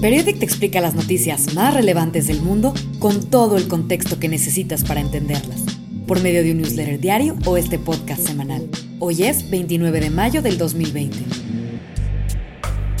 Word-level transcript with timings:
Periodic 0.00 0.38
te 0.38 0.44
explica 0.44 0.80
las 0.80 0.94
noticias 0.94 1.54
más 1.54 1.74
relevantes 1.74 2.26
del 2.26 2.40
mundo 2.40 2.72
con 2.98 3.28
todo 3.28 3.58
el 3.58 3.68
contexto 3.68 4.18
que 4.18 4.28
necesitas 4.28 4.82
para 4.82 5.00
entenderlas, 5.00 5.62
por 6.06 6.22
medio 6.22 6.42
de 6.42 6.52
un 6.52 6.58
newsletter 6.58 6.98
diario 6.98 7.36
o 7.44 7.56
este 7.58 7.78
podcast 7.78 8.26
semanal. 8.26 8.66
Hoy 8.98 9.24
es 9.24 9.50
29 9.50 10.00
de 10.00 10.10
mayo 10.10 10.40
del 10.40 10.56
2020. 10.56 11.18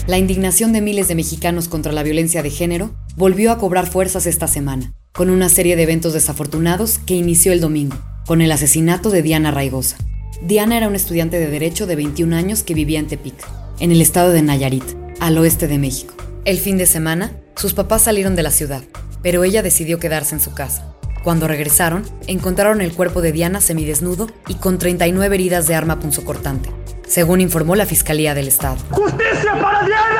La 0.06 0.18
indignación 0.18 0.72
de 0.72 0.82
miles 0.82 1.08
de 1.08 1.14
mexicanos 1.14 1.68
contra 1.68 1.92
la 1.92 2.02
violencia 2.02 2.42
de 2.42 2.50
género 2.50 2.94
volvió 3.16 3.50
a 3.52 3.58
cobrar 3.58 3.86
fuerzas 3.86 4.26
esta 4.26 4.46
semana, 4.46 4.92
con 5.12 5.30
una 5.30 5.48
serie 5.48 5.76
de 5.76 5.84
eventos 5.84 6.12
desafortunados 6.12 6.98
que 6.98 7.14
inició 7.14 7.52
el 7.52 7.60
domingo, 7.60 7.96
con 8.26 8.42
el 8.42 8.52
asesinato 8.52 9.10
de 9.10 9.22
Diana 9.22 9.50
Raigosa. 9.50 9.96
Diana 10.42 10.76
era 10.76 10.88
una 10.88 10.96
estudiante 10.96 11.38
de 11.38 11.48
Derecho 11.48 11.86
de 11.86 11.96
21 11.96 12.36
años 12.36 12.62
que 12.62 12.74
vivía 12.74 12.98
en 12.98 13.06
Tepic, 13.06 13.36
en 13.78 13.92
el 13.92 14.00
estado 14.00 14.32
de 14.32 14.42
Nayarit, 14.42 14.84
al 15.20 15.38
oeste 15.38 15.66
de 15.66 15.78
México. 15.78 16.14
El 16.46 16.58
fin 16.58 16.78
de 16.78 16.86
semana, 16.86 17.32
sus 17.54 17.74
papás 17.74 18.00
salieron 18.02 18.34
de 18.34 18.42
la 18.42 18.50
ciudad, 18.50 18.80
pero 19.22 19.44
ella 19.44 19.62
decidió 19.62 19.98
quedarse 19.98 20.34
en 20.34 20.40
su 20.40 20.54
casa. 20.54 20.86
Cuando 21.22 21.46
regresaron, 21.46 22.02
encontraron 22.26 22.80
el 22.80 22.94
cuerpo 22.94 23.20
de 23.20 23.30
Diana 23.30 23.60
semidesnudo 23.60 24.30
y 24.48 24.54
con 24.54 24.78
39 24.78 25.34
heridas 25.34 25.66
de 25.66 25.74
arma 25.74 26.00
punzocortante, 26.00 26.70
según 27.06 27.42
informó 27.42 27.76
la 27.76 27.84
Fiscalía 27.84 28.32
del 28.34 28.48
Estado. 28.48 28.78
¡Justicia 28.90 29.52
para 29.60 29.84
Diana! 29.84 30.16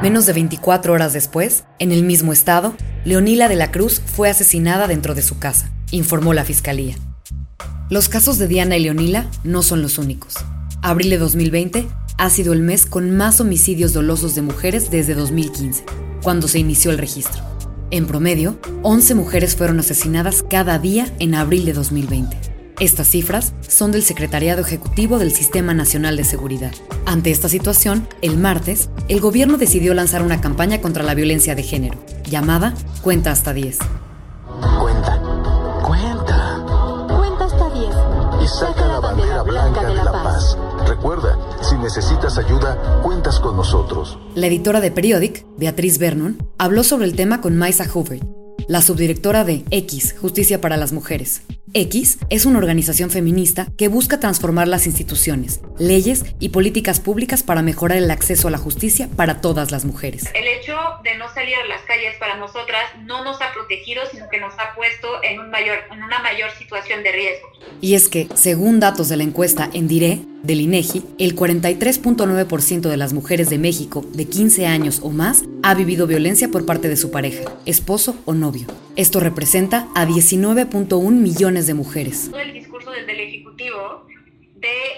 Menos 0.00 0.24
de 0.24 0.32
24 0.32 0.94
horas 0.94 1.12
después, 1.12 1.64
en 1.78 1.92
el 1.92 2.02
mismo 2.02 2.32
estado, 2.32 2.74
Leonila 3.04 3.48
de 3.48 3.56
la 3.56 3.70
Cruz 3.70 4.00
fue 4.04 4.30
asesinada 4.30 4.86
dentro 4.86 5.14
de 5.14 5.20
su 5.20 5.38
casa, 5.38 5.70
informó 5.90 6.32
la 6.32 6.44
Fiscalía. 6.44 6.96
Los 7.90 8.08
casos 8.08 8.38
de 8.38 8.48
Diana 8.48 8.78
y 8.78 8.84
Leonila 8.84 9.26
no 9.44 9.62
son 9.62 9.82
los 9.82 9.98
únicos. 9.98 10.36
Abril 10.80 11.10
de 11.10 11.18
2020 11.18 11.86
ha 12.18 12.30
sido 12.30 12.52
el 12.52 12.62
mes 12.62 12.86
con 12.86 13.16
más 13.16 13.40
homicidios 13.40 13.92
dolosos 13.92 14.34
de 14.34 14.42
mujeres 14.42 14.90
desde 14.90 15.14
2015, 15.14 15.84
cuando 16.22 16.48
se 16.48 16.58
inició 16.58 16.90
el 16.90 16.98
registro. 16.98 17.42
En 17.90 18.06
promedio, 18.06 18.58
11 18.82 19.14
mujeres 19.14 19.56
fueron 19.56 19.78
asesinadas 19.78 20.44
cada 20.48 20.78
día 20.78 21.12
en 21.18 21.34
abril 21.34 21.64
de 21.64 21.72
2020. 21.72 22.36
Estas 22.80 23.06
cifras 23.06 23.52
son 23.68 23.92
del 23.92 24.02
Secretariado 24.02 24.60
Ejecutivo 24.60 25.18
del 25.18 25.32
Sistema 25.32 25.74
Nacional 25.74 26.16
de 26.16 26.24
Seguridad. 26.24 26.72
Ante 27.06 27.30
esta 27.30 27.48
situación, 27.48 28.08
el 28.20 28.36
martes, 28.36 28.90
el 29.08 29.20
gobierno 29.20 29.58
decidió 29.58 29.94
lanzar 29.94 30.22
una 30.22 30.40
campaña 30.40 30.80
contra 30.80 31.04
la 31.04 31.14
violencia 31.14 31.54
de 31.54 31.62
género, 31.62 31.98
llamada 32.24 32.74
Cuenta 33.02 33.30
hasta 33.30 33.52
10. 33.52 33.78
Cuenta, 34.80 35.22
cuenta. 35.84 37.06
Cuenta 37.16 37.44
hasta 37.44 37.70
10. 37.70 37.86
Y 38.42 38.48
saca 38.48 38.86
la 38.88 38.98
bandera 38.98 39.42
blanca 39.42 39.84
de 39.86 39.94
la 39.94 40.10
paz. 40.10 40.58
Recuerda, 40.88 41.33
necesitas 41.84 42.38
ayuda, 42.38 43.02
cuentas 43.02 43.38
con 43.38 43.56
nosotros. 43.56 44.18
La 44.34 44.46
editora 44.46 44.80
de 44.80 44.90
Periodic, 44.90 45.44
Beatriz 45.58 45.98
Vernon, 45.98 46.38
habló 46.56 46.82
sobre 46.82 47.04
el 47.04 47.14
tema 47.14 47.42
con 47.42 47.58
Maisa 47.58 47.86
Hoover, 47.86 48.20
la 48.68 48.80
subdirectora 48.80 49.44
de 49.44 49.64
X, 49.70 50.14
Justicia 50.18 50.62
para 50.62 50.78
las 50.78 50.92
Mujeres. 50.92 51.42
X 51.74 52.18
es 52.30 52.46
una 52.46 52.58
organización 52.58 53.10
feminista 53.10 53.70
que 53.76 53.88
busca 53.88 54.18
transformar 54.18 54.66
las 54.66 54.86
instituciones, 54.86 55.60
leyes 55.78 56.24
y 56.40 56.50
políticas 56.50 57.00
públicas 57.00 57.42
para 57.42 57.62
mejorar 57.62 57.98
el 57.98 58.10
acceso 58.10 58.48
a 58.48 58.50
la 58.50 58.58
justicia 58.58 59.08
para 59.16 59.40
todas 59.40 59.70
las 59.70 59.84
mujeres. 59.84 60.30
El 60.34 60.46
hecho 60.46 60.76
de 61.02 61.16
no 61.16 61.32
salir 61.32 61.54
a 61.56 61.66
las 61.66 61.82
calles 61.82 62.14
para 62.18 62.36
nosotras 62.36 62.84
no 63.04 63.24
nos 63.24 63.40
ha 63.40 63.52
protegido, 63.52 64.02
sino 64.10 64.28
que 64.28 64.40
nos 64.40 64.54
ha 64.54 64.74
puesto 64.74 65.22
en, 65.22 65.40
un 65.40 65.50
mayor, 65.50 65.78
en 65.90 66.02
una 66.02 66.20
mayor 66.20 66.50
situación 66.58 67.02
de 67.02 67.12
riesgo. 67.12 67.48
Y 67.80 67.94
es 67.94 68.08
que, 68.08 68.28
según 68.34 68.80
datos 68.80 69.08
de 69.08 69.16
la 69.16 69.24
encuesta 69.24 69.70
en 69.72 69.88
DIRE 69.88 70.20
del 70.42 70.60
INEGI, 70.60 71.04
el 71.18 71.34
43.9% 71.34 72.88
de 72.88 72.96
las 72.96 73.12
mujeres 73.12 73.50
de 73.50 73.58
México 73.58 74.04
de 74.12 74.26
15 74.26 74.66
años 74.66 75.00
o 75.02 75.10
más 75.10 75.44
ha 75.62 75.74
vivido 75.74 76.06
violencia 76.06 76.48
por 76.48 76.66
parte 76.66 76.88
de 76.88 76.96
su 76.96 77.10
pareja, 77.10 77.50
esposo 77.66 78.16
o 78.24 78.34
novio. 78.34 78.66
Esto 78.96 79.20
representa 79.20 79.88
a 79.94 80.06
19.1 80.06 81.10
millones 81.10 81.66
de 81.66 81.74
mujeres. 81.74 82.28
Todo 82.30 82.40
el 82.40 82.52
discurso 82.52 82.90
desde 82.90 83.12
el 83.12 83.20
Ejecutivo 83.20 84.06
de 84.56 84.93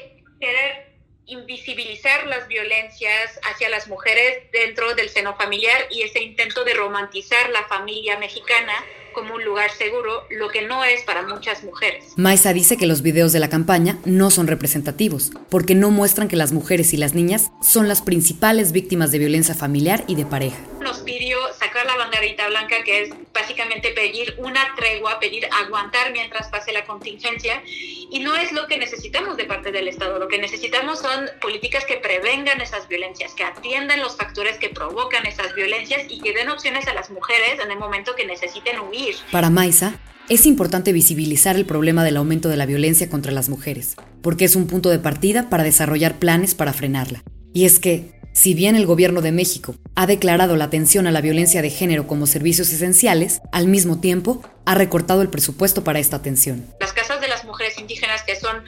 querer 0.47 0.87
invisibilizar 1.27 2.25
las 2.29 2.47
violencias 2.47 3.41
hacia 3.51 3.69
las 3.69 3.89
mujeres 3.89 4.45
dentro 4.53 4.95
del 4.95 5.09
seno 5.09 5.35
familiar 5.35 5.77
y 5.91 6.03
ese 6.03 6.23
intento 6.23 6.63
de 6.63 6.75
romantizar 6.75 7.51
la 7.51 7.65
familia 7.65 8.17
mexicana 8.19 8.73
como 9.13 9.35
un 9.35 9.45
lugar 9.45 9.71
seguro, 9.71 10.25
lo 10.31 10.51
que 10.51 10.63
no 10.63 10.85
es 10.85 11.03
para 11.03 11.23
muchas 11.23 11.65
mujeres. 11.65 12.13
Maisa 12.17 12.53
dice 12.53 12.77
que 12.77 12.87
los 12.87 13.03
videos 13.03 13.33
de 13.33 13.41
la 13.41 13.49
campaña 13.49 13.99
no 14.05 14.31
son 14.31 14.47
representativos, 14.47 15.33
porque 15.51 15.75
no 15.75 15.91
muestran 15.91 16.29
que 16.29 16.37
las 16.37 16.53
mujeres 16.53 16.93
y 16.93 16.99
las 16.99 17.15
niñas 17.15 17.51
son 17.63 17.89
las 17.89 18.03
principales 18.03 18.73
víctimas 18.73 19.11
de 19.11 19.19
violencia 19.19 19.55
familiar 19.55 20.05
y 20.07 20.17
de 20.17 20.27
pareja. 20.27 20.59
Nos 20.87 20.99
pidió 20.99 21.37
sacar 21.59 21.85
la 21.85 21.97
banderita 21.97 22.47
blanca, 22.47 22.85
que 22.85 23.03
es 23.03 23.11
básicamente 23.35 23.91
pedir 23.91 24.37
una 24.39 24.61
tregua, 24.77 25.19
pedir 25.19 25.49
aguantar 25.65 26.13
mientras 26.13 26.47
pase 26.47 26.73
la 26.73 26.85
contingencia, 26.85 27.61
y 27.67 28.21
no 28.21 28.37
es 28.37 28.53
lo 28.53 28.69
que 28.69 28.79
necesitamos 28.79 29.37
de 29.37 29.47
parte 29.47 29.73
del 29.73 29.89
Estado. 29.89 30.21
Lo 30.21 30.29
que 30.29 30.39
necesitamos 30.39 31.01
son 31.01 31.29
políticas 31.41 31.85
que 31.87 31.97
prevengan 31.97 32.61
esas 32.61 32.87
violencias, 32.87 33.35
que 33.35 33.43
atiendan 33.43 33.99
los 33.99 34.17
factores 34.17 34.59
que 34.59 34.69
provocan 34.69 35.27
esas 35.27 35.57
violencias 35.57 36.03
y 36.09 36.21
que 36.21 36.33
den 36.33 36.51
opciones 36.51 36.87
a 36.87 36.95
las 36.95 37.11
mujeres 37.11 37.59
en 37.59 37.73
el 37.73 37.81
momento 37.81 38.15
que 38.15 38.25
necesiten 38.25 38.79
huir. 38.79 39.17
Para 39.33 39.51
Maisa, 39.51 39.99
es 40.29 40.47
importante 40.47 40.93
visibilizar 40.93 41.57
el 41.57 41.67
problema 41.67 42.05
del 42.05 42.17
aumento 42.17 42.49
de 42.49 42.59
la 42.59 42.67
violencia 42.67 43.11
contra 43.11 43.33
las 43.33 43.49
mujeres, 43.49 43.97
porque 44.23 44.45
es 44.45 44.55
un 44.55 44.69
punto 44.69 44.91
de 44.91 45.01
partida 45.01 45.51
para 45.51 45.65
desarrollar 45.65 46.21
planes 46.21 46.55
para 46.55 46.73
frenarla. 46.73 47.25
Y 47.53 47.65
es 47.65 47.79
que, 47.79 48.16
si 48.37 48.53
bien 48.53 48.77
el 48.77 48.85
gobierno 48.85 49.23
de 49.23 49.33
México 49.33 49.77
ha 49.95 50.07
declarado 50.07 50.57
la 50.57 50.67
atención 50.67 51.07
a 51.07 51.11
la 51.11 51.23
violencia 51.23 51.63
de 51.63 51.71
género 51.71 52.07
como 52.07 52.27
servicios 52.27 52.71
esenciales, 52.71 53.41
al 53.51 53.67
mismo 53.67 53.99
tiempo 53.99 54.43
ha 54.67 54.75
recortado 54.75 55.23
el 55.23 55.31
presupuesto 55.31 55.83
para 55.85 56.01
esta 56.01 56.17
atención. 56.17 56.67
Las 56.79 56.93
casas 56.93 57.19
de 57.23 57.29
las 57.29 57.45
mujeres 57.45 57.79
indígenas, 57.79 58.23
que 58.25 58.37
son 58.37 58.63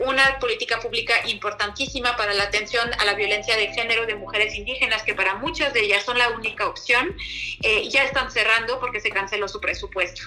una 0.00 0.40
política 0.40 0.80
pública 0.80 1.14
importantísima 1.28 2.16
para 2.16 2.34
la 2.34 2.44
atención 2.44 2.90
a 2.98 3.04
la 3.04 3.14
violencia 3.14 3.56
de 3.56 3.68
género 3.68 4.06
de 4.06 4.16
mujeres 4.16 4.56
indígenas, 4.56 5.04
que 5.04 5.14
para 5.14 5.36
muchas 5.36 5.72
de 5.72 5.84
ellas 5.84 6.04
son 6.04 6.18
la 6.18 6.30
única 6.30 6.66
opción, 6.66 7.14
eh, 7.62 7.88
ya 7.90 8.02
están 8.02 8.28
cerrando 8.32 8.80
porque 8.80 9.00
se 9.00 9.10
canceló 9.10 9.46
su 9.46 9.60
presupuesto. 9.60 10.22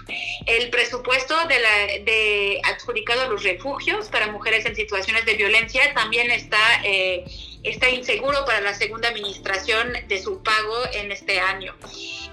El 0.45 0.69
presupuesto 0.69 1.35
de, 1.47 1.59
la, 1.59 2.69
adjudicado 2.71 3.23
a 3.23 3.27
los 3.27 3.43
refugios 3.43 4.07
para 4.07 4.31
mujeres 4.31 4.65
en 4.65 4.73
situaciones 4.73 5.25
de 5.25 5.33
violencia 5.33 5.93
también 5.93 6.31
está... 6.31 6.81
Eh, 6.85 7.25
está 7.65 7.89
inseguro 7.89 8.45
para 8.45 8.61
la 8.61 8.73
segunda 8.73 9.09
administración 9.09 9.87
de 10.07 10.21
su 10.21 10.41
pago 10.41 10.75
en 10.93 11.11
este 11.11 11.39
año. 11.39 11.73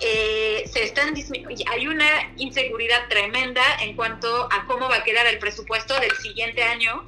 Eh, 0.00 0.64
se 0.70 0.84
están 0.84 1.14
hay 1.14 1.86
una 1.86 2.06
inseguridad 2.36 3.08
tremenda 3.08 3.62
en 3.82 3.94
cuanto 3.96 4.28
a 4.50 4.66
cómo 4.66 4.88
va 4.88 4.96
a 4.96 5.04
quedar 5.04 5.26
el 5.26 5.38
presupuesto 5.38 5.98
del 6.00 6.10
siguiente 6.16 6.62
año 6.62 7.04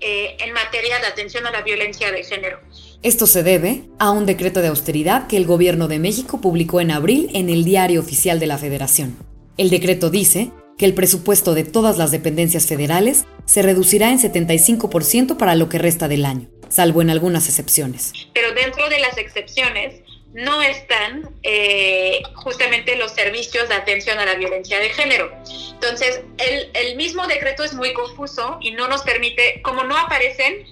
eh, 0.00 0.36
en 0.40 0.52
materia 0.52 0.98
de 0.98 1.06
atención 1.06 1.46
a 1.46 1.50
la 1.50 1.62
violencia 1.62 2.10
de 2.10 2.24
género. 2.24 2.58
Esto 3.02 3.26
se 3.26 3.42
debe 3.42 3.82
a 3.98 4.10
un 4.10 4.26
decreto 4.26 4.62
de 4.62 4.68
austeridad 4.68 5.26
que 5.26 5.36
el 5.36 5.46
gobierno 5.46 5.88
de 5.88 5.98
México 5.98 6.40
publicó 6.40 6.80
en 6.80 6.90
abril 6.90 7.30
en 7.34 7.50
el 7.50 7.64
Diario 7.64 8.00
Oficial 8.00 8.40
de 8.40 8.46
la 8.46 8.58
Federación. 8.58 9.16
El 9.56 9.70
decreto 9.70 10.10
dice 10.10 10.50
que 10.78 10.86
el 10.86 10.94
presupuesto 10.94 11.54
de 11.54 11.64
todas 11.64 11.98
las 11.98 12.10
dependencias 12.10 12.66
federales 12.66 13.26
se 13.44 13.62
reducirá 13.62 14.10
en 14.10 14.18
75% 14.18 15.36
para 15.36 15.54
lo 15.54 15.68
que 15.68 15.78
resta 15.78 16.08
del 16.08 16.24
año 16.24 16.48
salvo 16.70 17.02
en 17.02 17.10
algunas 17.10 17.48
excepciones. 17.48 18.12
Pero 18.32 18.52
dentro 18.52 18.88
de 18.88 18.98
las 18.98 19.18
excepciones 19.18 20.00
no 20.32 20.62
están 20.62 21.28
eh, 21.42 22.22
justamente 22.34 22.96
los 22.96 23.12
servicios 23.12 23.68
de 23.68 23.74
atención 23.74 24.18
a 24.18 24.24
la 24.24 24.34
violencia 24.34 24.78
de 24.78 24.90
género. 24.90 25.30
Entonces, 25.72 26.22
el, 26.38 26.70
el, 26.72 26.96
mismo 26.96 27.26
decreto 27.26 27.64
es 27.64 27.74
muy 27.74 27.92
confuso 27.92 28.58
y 28.60 28.70
no 28.70 28.86
nos 28.86 29.02
permite, 29.02 29.60
como 29.62 29.82
no 29.84 29.96
aparecen, 29.96 30.64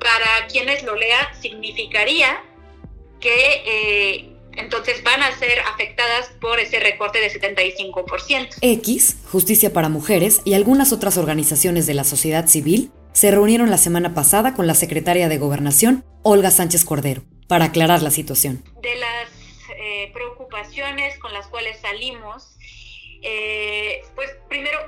para 0.00 0.46
quienes 0.50 0.82
lo 0.84 0.94
lean, 0.96 1.26
significaría 1.40 2.42
que 3.20 3.62
eh, 3.66 4.38
entonces 4.56 5.02
van 5.02 5.22
a 5.22 5.36
ser 5.38 5.60
afectadas 5.72 6.30
por 6.40 6.58
ese 6.58 6.80
recorte 6.80 7.20
de 7.20 7.30
75%. 7.30 8.56
X, 8.60 9.16
Justicia 9.30 9.72
para 9.72 9.88
Mujeres 9.88 10.40
y 10.44 10.54
algunas 10.54 10.92
otras 10.92 11.16
organizaciones 11.16 11.86
de 11.86 11.94
la 11.94 12.04
sociedad 12.04 12.46
civil 12.46 12.90
se 13.18 13.32
reunieron 13.32 13.68
la 13.68 13.78
semana 13.78 14.14
pasada 14.14 14.54
con 14.54 14.68
la 14.68 14.74
secretaria 14.74 15.28
de 15.28 15.38
Gobernación, 15.38 16.04
Olga 16.22 16.52
Sánchez 16.52 16.84
Cordero, 16.84 17.22
para 17.48 17.64
aclarar 17.64 18.00
la 18.00 18.12
situación. 18.12 18.62
De 18.80 18.94
las 18.94 19.28
eh, 19.76 20.12
preocupaciones 20.14 21.18
con 21.18 21.32
las 21.32 21.48
cuales 21.48 21.80
salimos, 21.80 22.56
eh, 23.22 24.02
pues 24.14 24.30
primero 24.48 24.78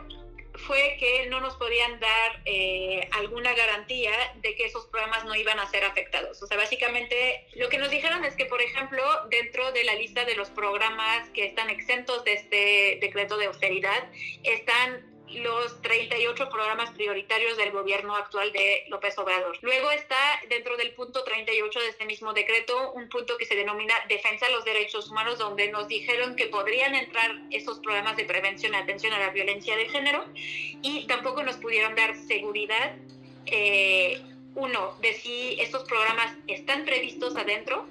fue 0.55 0.97
que 1.00 1.27
no 1.29 1.41
nos 1.41 1.56
podían 1.56 1.99
dar 1.99 2.43
eh, 2.44 3.09
alguna 3.19 3.53
garantía 3.53 4.12
de 4.41 4.55
que 4.55 4.67
esos 4.67 4.87
programas 4.87 5.25
no 5.25 5.35
iban 5.35 5.59
a 5.59 5.69
ser 5.69 5.83
afectados. 5.83 6.41
O 6.41 6.47
sea, 6.47 6.56
básicamente 6.56 7.49
lo 7.56 7.69
que 7.69 7.79
nos 7.79 7.91
dijeron 7.91 8.25
es 8.25 8.37
que, 8.37 8.47
por 8.47 8.62
ejemplo, 8.62 9.03
dentro 9.29 9.73
de 9.73 9.83
la 9.83 9.97
lista 9.97 10.25
de 10.25 10.37
los 10.37 10.50
programas 10.50 11.29
que 11.31 11.47
están 11.47 11.69
exentos 11.69 12.23
de 12.23 12.35
este 12.35 12.99
decreto 13.00 13.37
de 13.38 13.47
austeridad, 13.47 14.09
están 14.44 15.10
los 15.35 15.81
38 15.82 16.49
programas 16.49 16.91
prioritarios 16.91 17.56
del 17.56 17.71
gobierno 17.71 18.17
actual 18.17 18.53
de 18.53 18.85
López 18.88 19.17
Obrador. 19.19 19.59
Luego 19.62 19.91
está 19.91 20.17
dentro 20.49 20.77
del 20.77 20.93
punto 20.93 21.23
38 21.25 21.81
de 21.81 21.88
este 21.88 22.05
mismo 22.05 22.32
decreto 22.32 22.93
un 22.93 23.09
punto 23.09 23.37
que 23.37 23.44
se 23.44 23.55
denomina 23.55 23.94
defensa 24.09 24.47
de 24.47 24.53
los 24.53 24.65
derechos 24.65 25.11
humanos, 25.11 25.38
donde 25.38 25.71
nos 25.71 25.88
dijeron 25.88 26.37
que 26.37 26.47
podrían 26.47 26.94
entrar 26.94 27.38
esos 27.50 27.79
programas 27.79 28.17
de 28.17 28.25
prevención 28.25 28.75
y 28.75 28.77
atención 28.77 29.12
a 29.12 29.19
la 29.19 29.31
violencia 29.31 29.77
de 29.77 29.88
género 29.88 30.25
y 30.35 31.06
tampoco 31.06 31.43
nos 31.43 31.56
pudieron 31.56 31.94
dar 31.94 32.17
seguridad. 32.17 32.97
Eh, 33.47 34.21
uno, 34.55 34.97
de 35.00 35.15
si 35.15 35.61
estos 35.61 35.85
programas 35.85 36.35
están 36.49 36.85
previstos 36.85 37.37
adentro 37.37 37.87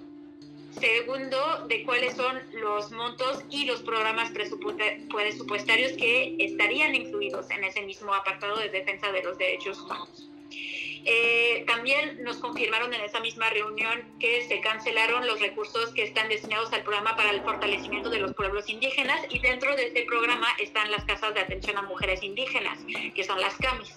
Segundo, 0.72 1.66
de 1.68 1.84
cuáles 1.84 2.16
son 2.16 2.42
los 2.54 2.92
montos 2.92 3.44
y 3.50 3.66
los 3.66 3.82
programas 3.82 4.32
presupuestarios 4.32 5.94
que 5.94 6.36
estarían 6.40 6.94
incluidos 6.96 7.50
en 7.50 7.64
ese 7.64 7.82
mismo 7.82 8.14
apartado 8.14 8.58
de 8.58 8.70
defensa 8.70 9.12
de 9.12 9.24
los 9.24 9.38
derechos 9.38 9.80
humanos. 9.82 10.30
Eh, 11.06 11.64
también 11.66 12.24
nos 12.24 12.38
confirmaron 12.38 12.94
en 12.94 13.02
esa 13.02 13.20
misma 13.20 13.50
reunión 13.50 14.04
que 14.20 14.46
se 14.48 14.60
cancelaron 14.60 15.26
los 15.26 15.40
recursos 15.40 15.92
que 15.94 16.04
están 16.04 16.28
destinados 16.28 16.72
al 16.74 16.84
programa 16.84 17.16
para 17.16 17.32
el 17.32 17.42
fortalecimiento 17.42 18.10
de 18.10 18.20
los 18.20 18.34
pueblos 18.34 18.70
indígenas 18.70 19.22
y 19.30 19.40
dentro 19.40 19.76
de 19.76 19.88
este 19.88 20.04
programa 20.04 20.48
están 20.60 20.92
las 20.92 21.06
casas 21.06 21.34
de 21.34 21.40
atención 21.40 21.78
a 21.78 21.84
mujeres 21.84 22.22
indígenas, 22.22 22.80
que 23.16 23.24
son 23.24 23.40
las 23.40 23.56
CAMIS. 23.56 23.96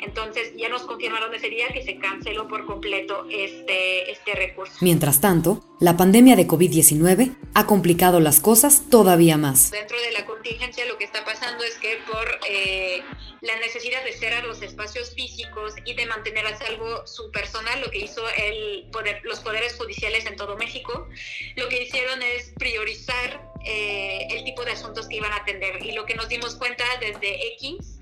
Entonces 0.00 0.52
ya 0.56 0.68
nos 0.68 0.82
confirmaron 0.82 1.34
ese 1.34 1.48
día 1.48 1.68
que 1.68 1.82
se 1.82 1.96
canceló 1.98 2.48
por 2.48 2.66
completo 2.66 3.26
este, 3.30 4.10
este 4.10 4.34
recurso. 4.34 4.74
Mientras 4.80 5.20
tanto, 5.20 5.62
la 5.78 5.96
pandemia 5.96 6.36
de 6.36 6.46
COVID-19 6.46 7.34
ha 7.54 7.66
complicado 7.66 8.20
las 8.20 8.40
cosas 8.40 8.84
todavía 8.90 9.36
más. 9.36 9.70
Dentro 9.70 10.00
de 10.00 10.12
la 10.12 10.26
contingencia 10.26 10.84
lo 10.86 10.98
que 10.98 11.04
está 11.04 11.24
pasando 11.24 11.62
es 11.64 11.76
que 11.76 11.98
por 12.10 12.26
eh, 12.48 13.02
la 13.40 13.56
necesidad 13.58 14.04
de 14.04 14.12
cerrar 14.12 14.44
los 14.44 14.62
espacios 14.62 15.14
físicos 15.14 15.74
y 15.84 15.94
de 15.94 16.06
mantener 16.06 16.46
a 16.46 16.56
salvo 16.56 17.06
su 17.06 17.30
personal, 17.30 17.80
lo 17.80 17.90
que 17.90 17.98
hizo 17.98 18.22
el 18.36 18.88
poder, 18.90 19.20
los 19.24 19.40
poderes 19.40 19.74
judiciales 19.76 20.26
en 20.26 20.36
todo 20.36 20.56
México, 20.56 21.08
lo 21.56 21.68
que 21.68 21.82
hicieron 21.82 22.22
es 22.22 22.52
priorizar 22.58 23.49
eh, 23.64 24.28
el 24.30 24.44
tipo 24.44 24.64
de 24.64 24.72
asuntos 24.72 25.08
que 25.08 25.16
iban 25.16 25.32
a 25.32 25.36
atender. 25.36 25.82
Y 25.84 25.92
lo 25.92 26.04
que 26.06 26.14
nos 26.14 26.28
dimos 26.28 26.56
cuenta 26.56 26.84
desde 27.00 27.54
X 27.54 27.98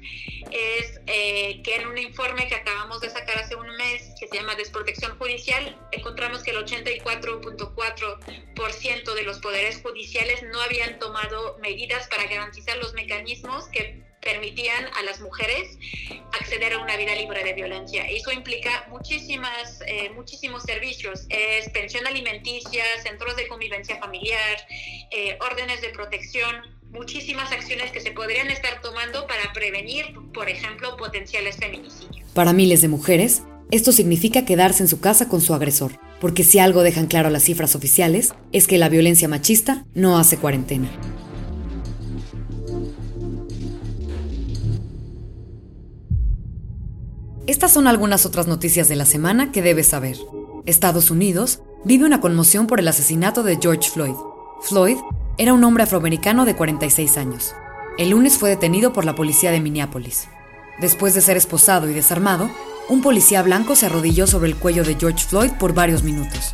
es 0.51 1.01
eh, 1.07 1.61
que 1.63 1.77
en 1.77 1.87
un 1.87 1.97
informe 1.99 2.49
que 2.49 2.55
acabamos 2.55 3.01
de 3.01 3.11
sacar 3.11 3.37
hace 3.39 3.55
un 3.57 3.69
mes, 3.77 4.15
que 4.19 4.27
se 4.29 4.37
llama 4.37 4.55
Desprotección 4.55 5.19
Judicial, 5.19 5.77
encontramos 5.93 6.43
que 6.43 6.53
el 6.53 6.65
84.4% 6.65 9.15
de 9.15 9.23
los 9.23 9.39
poderes 9.41 9.83
judiciales 9.83 10.43
no 10.45 10.59
habían 10.61 10.99
tomado 10.99 11.59
medidas 11.59 12.09
para 12.09 12.25
garantizar 12.25 12.79
los 12.79 12.95
mecanismos 12.95 13.69
que 13.69 14.08
permitían 14.31 14.85
a 14.99 15.03
las 15.05 15.21
mujeres 15.21 15.79
acceder 16.39 16.75
a 16.75 16.83
una 16.83 16.97
vida 16.97 17.15
libre 17.15 17.43
de 17.43 17.55
violencia. 17.55 18.07
Eso 18.09 18.31
implica 18.31 18.87
muchísimas, 18.91 19.81
eh, 19.87 20.11
muchísimos 20.15 20.63
servicios. 20.65 21.27
Es 21.31 21.71
pensión 21.71 22.07
alimenticia, 22.07 22.85
centros 23.03 23.37
de 23.37 23.49
convivencia 23.49 23.97
familiar, 23.99 24.57
eh, 25.11 25.39
órdenes 25.41 25.81
de 25.81 25.89
protección, 25.91 26.55
muchísimas 26.91 27.51
acciones 27.53 27.91
que 27.91 28.01
se 28.01 28.11
podrían 28.11 28.51
estar 28.51 28.83
tomando 28.83 29.27
para 29.27 29.53
prevenir, 29.55 30.05
por 30.35 30.49
ejemplo, 30.49 30.97
potenciales 30.97 31.57
feminicidios. 31.57 32.27
Para 32.35 32.53
miles 32.53 32.83
de 32.83 32.89
mujeres, 32.89 33.43
esto 33.71 33.93
significa 33.93 34.45
quedarse 34.45 34.83
en 34.83 34.89
su 34.89 35.01
casa 35.01 35.29
con 35.29 35.41
su 35.41 35.55
agresor, 35.55 35.93
porque 36.21 36.45
si 36.45 36.59
algo 36.59 36.83
dejan 36.83 37.07
claro 37.07 37.31
las 37.31 37.45
cifras 37.45 37.75
oficiales, 37.75 38.35
es 38.53 38.67
que 38.67 38.79
la 38.79 38.89
violencia 38.89 39.29
machista 39.29 39.85
no 39.95 40.19
hace 40.19 40.37
cuarentena. 40.37 40.91
Estas 47.49 47.73
son 47.73 47.87
algunas 47.87 48.27
otras 48.27 48.47
noticias 48.47 48.91
de 48.91 48.97
la 48.97 49.07
semana 49.07 49.53
que 49.53 49.63
debes 49.63 49.87
saber. 49.87 50.19
Estados 50.67 51.11
Unidos 51.11 51.61
vive 51.83 52.05
una 52.05 52.21
conmoción 52.21 52.67
por 52.67 52.79
el 52.79 52.87
asesinato 52.87 53.43
de 53.43 53.57
George 53.59 53.89
Floyd. 53.89 54.17
Floyd 54.61 54.99
era 55.39 55.55
un 55.55 55.65
hombre 55.65 55.85
afroamericano 55.85 56.45
de 56.45 56.55
46 56.55 57.17
años. 57.17 57.55
El 57.97 58.11
lunes 58.11 58.37
fue 58.37 58.51
detenido 58.51 58.93
por 58.93 59.07
la 59.07 59.15
policía 59.15 59.51
de 59.51 59.63
Minneapolis. 59.63 60.29
Después 60.79 61.15
de 61.15 61.23
ser 61.23 61.39
esposado 61.39 61.89
y 61.89 61.95
desarmado, 61.95 62.51
un 62.91 63.01
policía 63.01 63.41
blanco 63.41 63.77
se 63.77 63.87
arrodilló 63.87 64.27
sobre 64.27 64.51
el 64.51 64.57
cuello 64.57 64.85
de 64.85 64.97
George 64.97 65.25
Floyd 65.27 65.53
por 65.59 65.73
varios 65.73 66.03
minutos. 66.03 66.51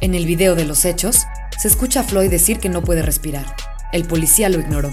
En 0.00 0.14
el 0.14 0.24
video 0.24 0.54
de 0.54 0.66
los 0.66 0.84
hechos, 0.84 1.26
se 1.58 1.66
escucha 1.66 1.98
a 1.98 2.04
Floyd 2.04 2.30
decir 2.30 2.60
que 2.60 2.68
no 2.68 2.82
puede 2.82 3.02
respirar. 3.02 3.56
El 3.92 4.04
policía 4.04 4.48
lo 4.50 4.60
ignoró. 4.60 4.92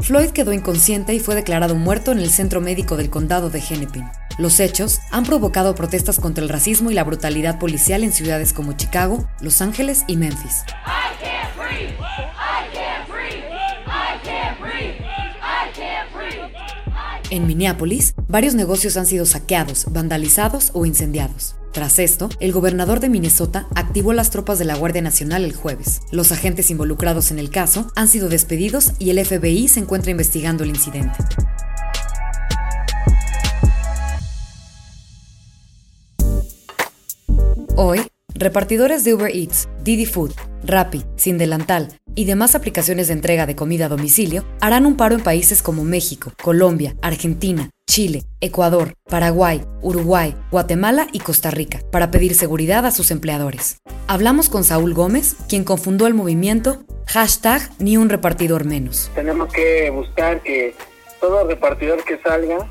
Floyd 0.00 0.30
quedó 0.30 0.52
inconsciente 0.52 1.14
y 1.14 1.20
fue 1.20 1.34
declarado 1.34 1.74
muerto 1.74 2.12
en 2.12 2.18
el 2.18 2.30
centro 2.30 2.60
médico 2.60 2.96
del 2.96 3.10
condado 3.10 3.50
de 3.50 3.60
Hennepin. 3.60 4.08
Los 4.38 4.60
hechos 4.60 5.00
han 5.10 5.24
provocado 5.24 5.74
protestas 5.74 6.20
contra 6.20 6.44
el 6.44 6.48
racismo 6.48 6.90
y 6.90 6.94
la 6.94 7.04
brutalidad 7.04 7.58
policial 7.58 8.04
en 8.04 8.12
ciudades 8.12 8.52
como 8.52 8.74
Chicago, 8.74 9.28
Los 9.40 9.60
Ángeles 9.60 10.04
y 10.06 10.16
Memphis. 10.16 10.64
En 17.30 17.46
Minneapolis, 17.46 18.14
varios 18.26 18.54
negocios 18.54 18.96
han 18.96 19.04
sido 19.04 19.26
saqueados, 19.26 19.84
vandalizados 19.90 20.70
o 20.72 20.86
incendiados. 20.86 21.56
Tras 21.72 21.98
esto, 21.98 22.30
el 22.40 22.52
gobernador 22.52 23.00
de 23.00 23.10
Minnesota 23.10 23.68
activó 23.74 24.14
las 24.14 24.30
tropas 24.30 24.58
de 24.58 24.64
la 24.64 24.76
Guardia 24.76 25.02
Nacional 25.02 25.44
el 25.44 25.54
jueves. 25.54 26.00
Los 26.10 26.32
agentes 26.32 26.70
involucrados 26.70 27.30
en 27.30 27.38
el 27.38 27.50
caso 27.50 27.92
han 27.94 28.08
sido 28.08 28.30
despedidos 28.30 28.92
y 28.98 29.10
el 29.10 29.22
FBI 29.22 29.68
se 29.68 29.80
encuentra 29.80 30.10
investigando 30.10 30.64
el 30.64 30.70
incidente. 30.70 31.18
Hoy, 37.76 38.00
repartidores 38.34 39.04
de 39.04 39.14
Uber 39.14 39.36
Eats, 39.36 39.68
Didi 39.84 40.06
Food, 40.06 40.32
Rappi, 40.64 41.04
Sin 41.16 41.36
Delantal 41.36 41.97
y 42.18 42.24
demás 42.24 42.56
aplicaciones 42.56 43.06
de 43.06 43.12
entrega 43.12 43.46
de 43.46 43.54
comida 43.54 43.86
a 43.86 43.88
domicilio 43.88 44.44
harán 44.60 44.86
un 44.86 44.96
paro 44.96 45.14
en 45.14 45.22
países 45.22 45.62
como 45.62 45.84
México, 45.84 46.32
Colombia, 46.42 46.96
Argentina, 47.00 47.70
Chile, 47.88 48.24
Ecuador, 48.40 48.94
Paraguay, 49.08 49.62
Uruguay, 49.82 50.34
Guatemala 50.50 51.06
y 51.12 51.20
Costa 51.20 51.52
Rica 51.52 51.78
para 51.92 52.10
pedir 52.10 52.34
seguridad 52.34 52.84
a 52.86 52.90
sus 52.90 53.12
empleadores. 53.12 53.78
Hablamos 54.08 54.48
con 54.48 54.64
Saúl 54.64 54.94
Gómez, 54.94 55.36
quien 55.48 55.62
confundó 55.62 56.08
el 56.08 56.14
movimiento 56.14 56.82
hashtag 57.06 57.62
ni 57.78 57.96
un 57.96 58.08
repartidor 58.08 58.64
menos. 58.64 59.12
Tenemos 59.14 59.52
que 59.52 59.88
buscar 59.90 60.42
que 60.42 60.74
todo 61.20 61.46
repartidor 61.46 62.02
que 62.02 62.18
salga 62.18 62.68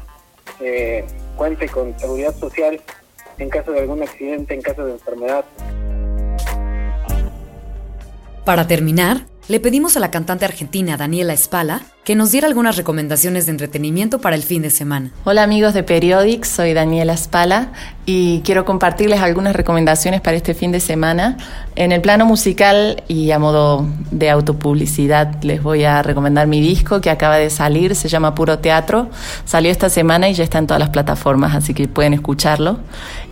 eh, 0.60 1.06
cuente 1.38 1.70
con 1.70 1.98
seguridad 1.98 2.36
social 2.36 2.82
en 3.38 3.50
caso 3.50 3.72
de 3.72 3.80
algún 3.80 4.04
accidente, 4.04 4.56
en 4.56 4.62
caso 4.62 4.84
de 4.84 4.92
enfermedad. 4.92 5.46
Para 8.44 8.66
terminar, 8.66 9.26
le 9.48 9.60
pedimos 9.62 9.96
a 9.96 10.02
la 10.02 10.12
cantante 10.12 10.46
argentina 10.46 10.98
Daniela 10.98 11.34
Espala 11.34 11.82
que 12.04 12.16
nos 12.16 12.32
diera 12.32 12.48
algunas 12.48 12.76
recomendaciones 12.76 13.46
de 13.46 13.52
entretenimiento 13.52 14.20
para 14.20 14.36
el 14.36 14.44
fin 14.44 14.62
de 14.62 14.70
semana. 14.70 15.12
Hola 15.24 15.44
amigos 15.44 15.74
de 15.74 15.84
Periodics, 15.84 16.50
soy 16.50 16.74
Daniela 16.74 17.14
Espala 17.14 17.72
y 18.10 18.40
quiero 18.46 18.64
compartirles 18.64 19.20
algunas 19.20 19.54
recomendaciones 19.54 20.22
para 20.22 20.38
este 20.38 20.54
fin 20.54 20.72
de 20.72 20.80
semana. 20.80 21.36
En 21.76 21.92
el 21.92 22.00
plano 22.00 22.26
musical 22.26 23.04
y 23.10 23.32
a 23.32 23.38
modo 23.38 23.86
de 24.12 24.30
autopublicidad 24.30 25.44
les 25.44 25.62
voy 25.62 25.84
a 25.84 26.02
recomendar 26.04 26.48
mi 26.48 26.62
disco 26.62 27.02
que 27.02 27.10
acaba 27.10 27.36
de 27.36 27.50
salir, 27.50 27.96
se 27.96 28.08
llama 28.08 28.34
Puro 28.34 28.60
Teatro, 28.60 29.10
salió 29.44 29.70
esta 29.70 29.90
semana 29.90 30.30
y 30.30 30.36
ya 30.36 30.46
está 30.46 30.58
en 30.58 30.68
todas 30.68 30.80
las 30.80 30.88
plataformas, 30.88 31.54
así 31.54 31.74
que 31.74 31.90
pueden 31.90 32.14
escucharlo. 32.14 32.80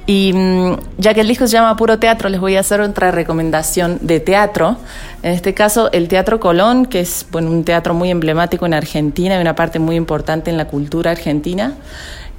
Y 0.08 0.34
mm, 0.34 0.74
ya 0.98 1.14
que 1.14 1.22
el 1.22 1.30
disco 1.30 1.48
se 1.48 1.54
llama 1.54 1.78
Puro 1.78 1.98
Teatro, 1.98 2.28
les 2.28 2.42
voy 2.42 2.58
a 2.58 2.60
hacer 2.60 2.82
otra 2.82 3.12
recomendación 3.12 4.00
de 4.02 4.20
teatro. 4.20 4.76
En 5.24 5.32
este 5.32 5.54
caso, 5.54 5.90
el 5.94 6.10
Teatro 6.10 6.42
Colón, 6.42 6.86
que 6.86 7.00
es 7.00 7.26
bueno, 7.32 7.50
un 7.50 7.64
teatro 7.64 7.94
muy 7.94 8.12
emblemático 8.12 8.66
en 8.66 8.74
Argentina 8.74 9.38
y 9.38 9.42
una 9.42 9.56
parte 9.56 9.80
muy 9.80 9.96
importante 9.96 10.52
en 10.52 10.58
la 10.58 10.68
cultura 10.68 11.12
argentina, 11.12 11.76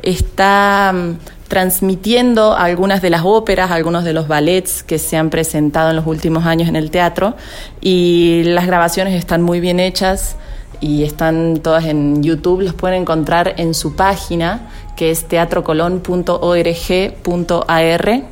está 0.03 0.93
mm, 0.95 1.36
transmitiendo 1.49 2.57
algunas 2.57 3.03
de 3.03 3.11
las 3.11 3.23
óperas, 3.25 3.71
algunos 3.71 4.05
de 4.05 4.13
los 4.13 4.29
ballets 4.29 4.83
que 4.83 4.99
se 4.99 5.17
han 5.17 5.31
presentado 5.31 5.91
en 5.91 5.97
los 5.97 6.07
últimos 6.07 6.47
años 6.47 6.69
en 6.69 6.77
el 6.77 6.91
teatro 6.91 7.37
y 7.81 8.43
las 8.45 8.67
grabaciones 8.67 9.15
están 9.15 9.43
muy 9.43 9.61
bien 9.61 9.81
hechas 9.81 10.37
y 10.81 11.05
están 11.05 11.61
todas 11.63 11.87
en 11.87 12.23
YouTube, 12.23 12.61
los 12.63 12.75
pueden 12.75 13.01
encontrar 13.03 13.55
en 13.57 13.73
su 13.75 13.97
página 13.97 14.69
que 14.97 15.11
es 15.11 15.27
teatrocolón.org.ar. 15.27 18.23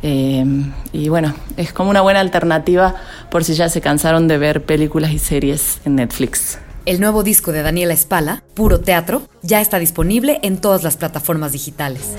Eh, 0.00 0.44
y 0.92 1.08
bueno, 1.08 1.34
es 1.56 1.72
como 1.72 1.90
una 1.90 2.02
buena 2.02 2.20
alternativa 2.20 2.94
por 3.30 3.42
si 3.42 3.54
ya 3.54 3.68
se 3.68 3.80
cansaron 3.80 4.28
de 4.28 4.38
ver 4.38 4.64
películas 4.64 5.10
y 5.10 5.18
series 5.18 5.80
en 5.84 5.96
Netflix. 5.96 6.60
El 6.88 7.00
nuevo 7.00 7.22
disco 7.22 7.52
de 7.52 7.60
Daniela 7.60 7.92
Espala, 7.92 8.44
Puro 8.54 8.80
Teatro, 8.80 9.20
ya 9.42 9.60
está 9.60 9.78
disponible 9.78 10.40
en 10.42 10.58
todas 10.58 10.82
las 10.82 10.96
plataformas 10.96 11.52
digitales. 11.52 12.14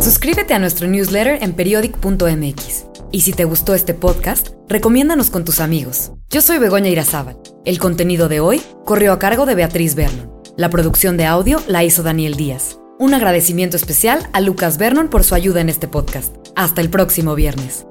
Suscríbete 0.00 0.54
a 0.54 0.58
nuestro 0.58 0.88
newsletter 0.88 1.42
en 1.42 1.52
periodic.mx. 1.52 2.86
Y 3.10 3.20
si 3.20 3.34
te 3.34 3.44
gustó 3.44 3.74
este 3.74 3.92
podcast, 3.92 4.54
recomiéndanos 4.70 5.28
con 5.28 5.44
tus 5.44 5.60
amigos. 5.60 6.12
Yo 6.30 6.40
soy 6.40 6.56
Begoña 6.56 6.88
Irazábal. 6.88 7.36
El 7.66 7.78
contenido 7.78 8.30
de 8.30 8.40
hoy 8.40 8.62
corrió 8.86 9.12
a 9.12 9.18
cargo 9.18 9.44
de 9.44 9.54
Beatriz 9.54 9.96
Vernon. 9.96 10.32
La 10.56 10.70
producción 10.70 11.18
de 11.18 11.26
audio 11.26 11.60
la 11.66 11.84
hizo 11.84 12.02
Daniel 12.02 12.36
Díaz. 12.36 12.78
Un 13.02 13.14
agradecimiento 13.14 13.76
especial 13.76 14.28
a 14.32 14.40
Lucas 14.40 14.78
Vernon 14.78 15.08
por 15.08 15.24
su 15.24 15.34
ayuda 15.34 15.60
en 15.60 15.68
este 15.68 15.88
podcast. 15.88 16.36
Hasta 16.54 16.80
el 16.80 16.88
próximo 16.88 17.34
viernes. 17.34 17.84